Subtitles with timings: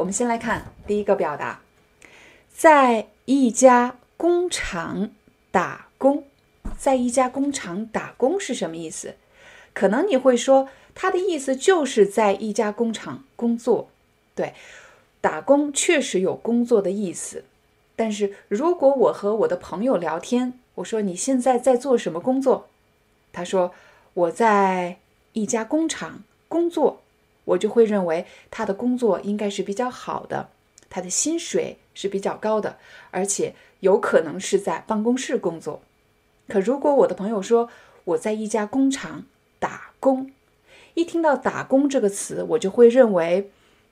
[0.00, 1.60] 我们先来看第一个表达，
[2.48, 5.10] 在一家工厂
[5.50, 6.24] 打工。
[6.78, 9.16] 在一家工厂打工是什么意思？
[9.74, 13.90] 可能你会说，它的意思就是在一家工厂工作。
[14.34, 14.54] 对，
[15.20, 17.44] 打工确实有工作的意思。
[17.94, 22.70] 但是如果我和我的朋友聊天，我说你现在在做什么工作？
[23.34, 23.74] 他说
[24.14, 24.96] 我在
[25.34, 26.99] 一家工厂工作。
[27.50, 30.50] 我就会认为他的工作应该是比较好的，
[30.88, 32.78] 他的薪水是比较高的，
[33.10, 35.82] 而且有可能是在办公室工作。
[36.48, 37.68] 可如果我的朋友说
[38.04, 39.24] 我在一家工厂
[39.58, 40.30] 打工，
[40.94, 43.50] 一听到“打工”这个词，我就会认为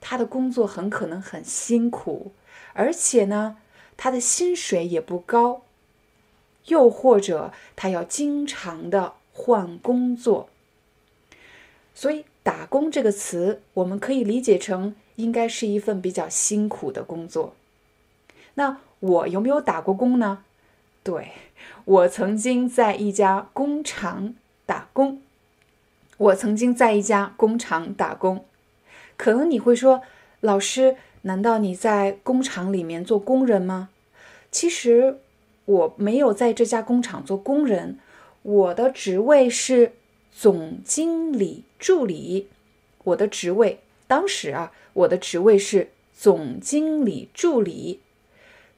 [0.00, 2.32] 他的工作很可能很辛苦，
[2.72, 3.56] 而且呢，
[3.96, 5.62] 他的薪水也不高，
[6.66, 10.48] 又或者他要经常的换工作，
[11.94, 12.24] 所以。
[12.42, 17.54] 打工这个词，我们可以理解成应该是一份比较辛苦的工作。
[18.54, 20.44] 那我有没有打过工呢？
[21.02, 21.32] 对，
[21.84, 24.34] 我曾经在一家工厂
[24.66, 25.20] 打工。
[26.16, 28.44] 我曾经在一家工厂打工。
[29.16, 30.02] 可能你会说，
[30.40, 33.90] 老师，难道你在工厂里面做工人吗？
[34.50, 35.18] 其实
[35.64, 37.98] 我没有在这家工厂做工人，
[38.42, 39.92] 我的职位是。
[40.32, 42.46] 总经理助理，
[43.04, 48.00] 我的职位当时啊，我的职位是总经理助理，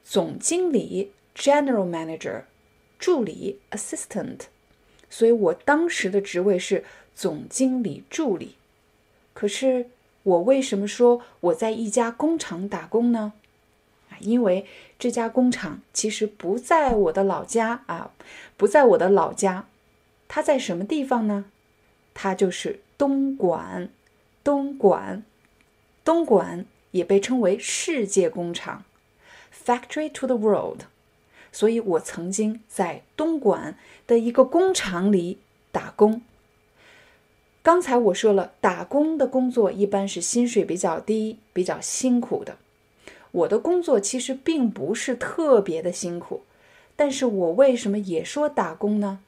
[0.04, 2.42] 总经理 （General Manager），
[2.98, 4.42] 助理 （Assistant），
[5.10, 8.54] 所以我当时的职位是总经理助理。
[9.34, 9.86] 可是
[10.22, 13.32] 我为什么说我在一家工厂打工呢？
[14.10, 14.64] 啊，因为
[14.98, 18.12] 这家工厂其实不在我的老家啊，
[18.56, 19.66] 不在我的老家。
[20.28, 21.46] 它在什么地方呢？
[22.14, 23.88] 它就是东莞。
[24.44, 25.24] 东莞，
[26.04, 28.84] 东莞也被称为世界工厂
[29.52, 30.82] （Factory to the World）。
[31.50, 33.76] 所以我曾经在东莞
[34.06, 35.38] 的一个工厂里
[35.72, 36.22] 打工。
[37.60, 42.56] 刚才我说了，打工的工作一般是薪水比较低、比较辛苦的。
[43.32, 46.42] 我的工作其实并不是特别的辛苦，
[46.94, 49.18] 但是我为什么也说打工呢？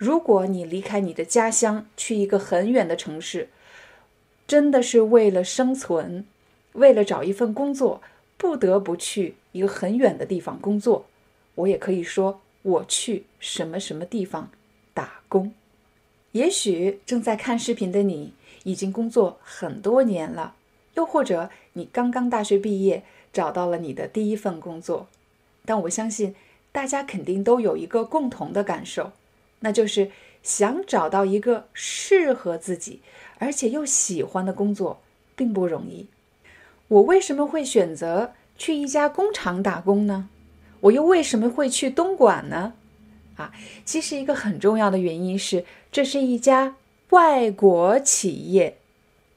[0.00, 3.50] 如果你离开你的家乡，去一个很远的城市，
[4.46, 6.24] 真的是为了生存，
[6.72, 8.00] 为了找一份工作，
[8.38, 11.04] 不得不去一个很远的地方工作。
[11.54, 14.50] 我也可以说，我去什么什么地方
[14.94, 15.52] 打工。
[16.32, 18.32] 也许正在看视频的你
[18.64, 20.54] 已经工作很多年了，
[20.94, 23.02] 又或者你刚刚大学毕业，
[23.34, 25.08] 找到了你的第一份工作。
[25.66, 26.34] 但我相信，
[26.72, 29.12] 大家肯定都有一个共同的感受。
[29.60, 30.10] 那就是
[30.42, 33.00] 想找到一个适合自己
[33.38, 35.00] 而且又喜欢的工作，
[35.36, 36.06] 并不容易。
[36.88, 40.28] 我为什么会选择去一家工厂打工呢？
[40.80, 42.74] 我又为什么会去东莞呢？
[43.36, 43.52] 啊，
[43.84, 46.76] 其实一个很重要的原因是，这是一家
[47.10, 48.78] 外国企业，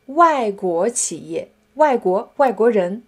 [0.08, 3.04] 外国企业，外国外国人。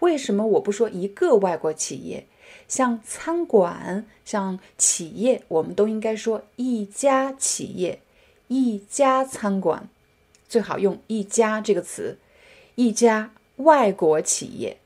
[0.00, 2.26] 为什么我不说一个外国企业？
[2.68, 8.00] 像餐馆，像企业，我们都应该说一家企业，
[8.48, 9.88] 一家餐馆，
[10.48, 12.18] 最好用“一家”这个词。
[12.76, 14.78] 一家外国企业，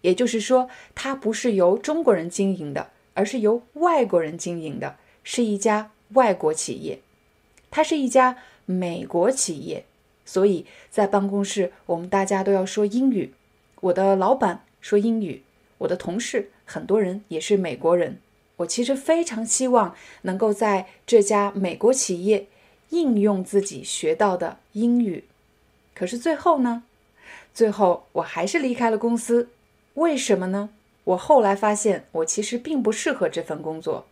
[0.00, 7.00] 也就是说，它不是由中国人经营的，而是由外国人经营的，是一家外国企业。
[7.70, 9.84] 它是一家美国企业，
[10.24, 13.34] 所以在办公室，我们大家都要说英语。
[13.80, 15.42] 我的老板说英语，
[15.84, 16.50] 我的同事。
[16.66, 18.18] 很多人也是美国人，
[18.56, 22.46] 我其实非常希望能够在这家美国企业
[22.90, 25.24] 应用自己学到的英语。
[25.94, 26.84] 可是最后呢？
[27.52, 29.48] 最后我还是离开了公司。
[29.94, 30.70] 为什么呢？
[31.04, 34.06] 我后来发现，我其实并不适合这份工作。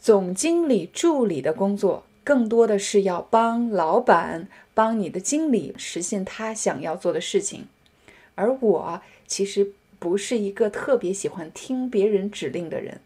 [0.00, 7.66] 总经理助理的工作，更多的是要帮老板、帮你的经理实现他想要做的事情，
[8.36, 9.72] 而我其实。
[9.98, 13.00] 不是一个特别喜欢听别人指令的人，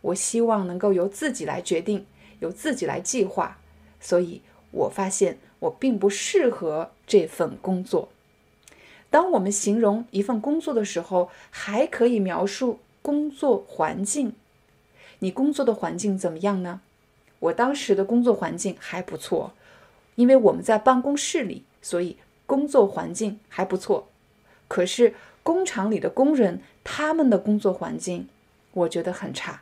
[0.00, 2.06] 我希望能够由自己来决定，
[2.40, 3.58] 由自己来计划。
[4.00, 8.08] 所以我发现我并不适合这份工作。
[9.10, 14.34] 当我们形容一份工作的时候，还可以描述工作环境。
[15.20, 16.80] 你工作的环境怎么样呢？
[17.38, 19.52] 我当时的工作环境还不错，
[20.16, 24.08] 因为我们在办公室里，所以工作环境还不错。
[24.66, 25.14] 可是
[25.44, 28.28] 工厂里的工人，他们的工作环境，
[28.72, 29.60] 我觉得很差。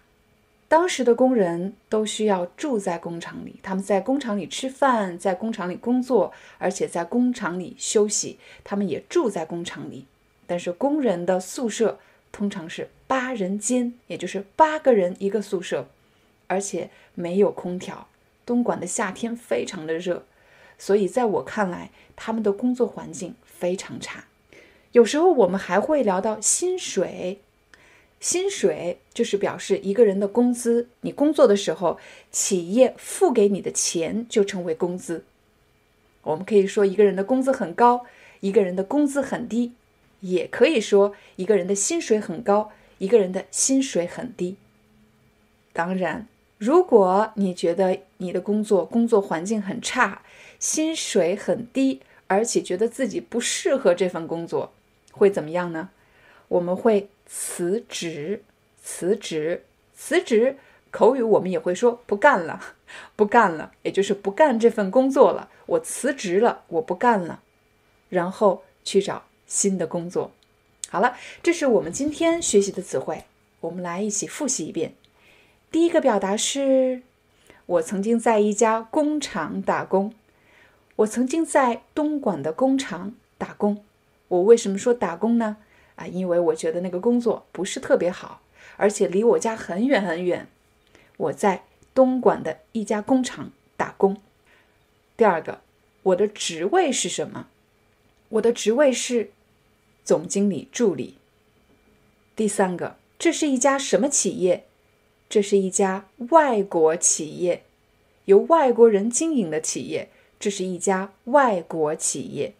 [0.68, 8.38] 当时的工人都需要住在工厂里，他们在工厂里吃饭，在工厂里工作，而且在工厂里休息。
[8.64, 10.06] 他们也住在工厂里，
[10.46, 11.98] 但是工人的宿舍
[12.30, 15.88] 通常是八人间，也就是八个人一个宿舍，
[16.46, 18.06] 而且没有空调。
[18.46, 20.24] 东莞的夏天非常的热，
[20.78, 24.24] 所以在我看来，他们的工作环境非常差。
[24.92, 27.40] 有时候我们还会聊到薪水。
[28.20, 31.98] 薪水就是表示一个人的工资，你工作的时候，
[32.30, 35.24] 企业付给你的钱就称为工资。
[36.22, 38.06] 我们可以说一个人的工资很高，
[38.38, 39.72] 一个人的工资很低，
[40.20, 44.56] 也可以说一个人的薪水很高，一个人的薪水很低。
[45.72, 46.28] 当然，
[46.58, 50.22] 如果你觉得你的工作工作环境很差，
[50.60, 54.72] 薪水很低，而且觉得自己不适合这份工作，
[55.12, 55.90] 会怎么样呢？
[56.48, 57.08] 我们会。
[57.34, 58.42] 辞职，
[58.82, 59.64] 辞职，
[59.96, 60.58] 辞职。
[60.90, 62.60] 口语我们也会说不干了，
[63.16, 65.48] 不干了，也就是不干这份工作了。
[65.64, 67.40] 我辞职了，我不干了，
[68.10, 70.30] 然后去找新的工作。
[70.90, 73.24] 好了，这是我们今天学习的词汇，
[73.60, 74.92] 我们来一起复习一遍。
[75.70, 77.00] 第一个表达是：
[77.64, 80.12] 我曾经在一家工厂打工。
[80.96, 83.82] 我曾经在东莞的工厂打工。
[84.32, 85.58] 我为什么说打工呢？
[85.96, 88.40] 啊，因为我觉得那个工作不是特别好，
[88.78, 90.48] 而且离我家很远很远。
[91.18, 94.16] 我在东莞的一家工厂打工。
[95.18, 95.60] 第二个，
[96.04, 97.48] 我的职位是什么？
[98.30, 99.32] 我的职位是
[100.02, 101.18] 总经理助理。
[102.34, 104.64] 第三个，这是一家什么企业？
[105.28, 107.64] 这是一家外国企业，
[108.24, 110.08] 由外国人经营的企业。
[110.40, 112.54] 这是一家外国企业。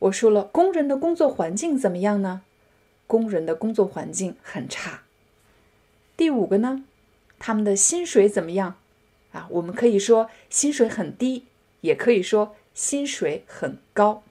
[0.00, 2.42] 我说了，工人的工作环境怎么样呢？
[3.06, 5.02] 工人的工作环境很差。
[6.16, 6.84] 第五个呢，
[7.38, 8.76] 他们的薪水怎么样？
[9.32, 11.44] 啊，我们可以说薪水很低，
[11.80, 14.22] 也可以说薪水很高。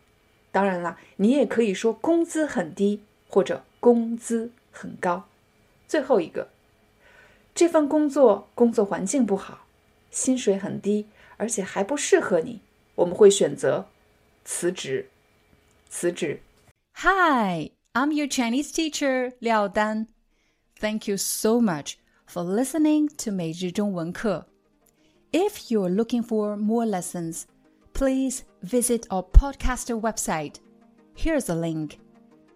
[0.52, 5.28] 当然了，你也可以说工资很低或者工资很高。
[5.88, 6.50] 最后一个，
[7.54, 9.66] 这份工作工作环境不好，
[10.12, 11.08] 薪水很低，
[11.38, 12.62] 而且还不适合你，
[12.96, 13.88] 我们会选择
[14.44, 15.10] 辞职。
[15.89, 16.41] 辞职。
[16.95, 20.07] Hi, I'm your Chinese teacher Liao Dan.
[20.79, 24.47] Thank you so much for listening to 每日中文课.
[25.33, 27.47] If you're looking for more lessons,
[27.93, 30.61] please visit our podcaster website.
[31.15, 31.99] Here's a link: